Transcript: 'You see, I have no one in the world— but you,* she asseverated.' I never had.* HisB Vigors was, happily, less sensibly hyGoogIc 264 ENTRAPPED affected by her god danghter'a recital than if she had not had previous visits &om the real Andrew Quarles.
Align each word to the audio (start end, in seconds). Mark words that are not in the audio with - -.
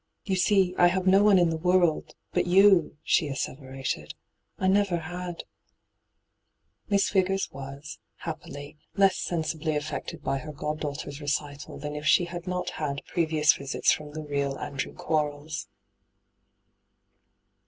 'You 0.25 0.35
see, 0.35 0.73
I 0.79 0.87
have 0.87 1.05
no 1.05 1.21
one 1.21 1.37
in 1.37 1.51
the 1.51 1.59
world— 1.59 2.15
but 2.33 2.47
you,* 2.47 2.97
she 3.03 3.27
asseverated.' 3.29 4.15
I 4.57 4.67
never 4.67 4.97
had.* 4.97 5.43
HisB 6.89 7.13
Vigors 7.13 7.51
was, 7.51 7.99
happily, 8.25 8.79
less 8.95 9.17
sensibly 9.17 9.73
hyGoogIc 9.73 9.79
264 9.87 9.93
ENTRAPPED 9.93 10.05
affected 10.07 10.23
by 10.23 10.37
her 10.39 10.51
god 10.51 10.81
danghter'a 10.81 11.21
recital 11.21 11.77
than 11.77 11.95
if 11.95 12.07
she 12.07 12.25
had 12.25 12.47
not 12.47 12.71
had 12.81 13.05
previous 13.05 13.53
visits 13.53 13.95
&om 14.01 14.13
the 14.13 14.23
real 14.23 14.57
Andrew 14.57 14.95
Quarles. 14.95 15.67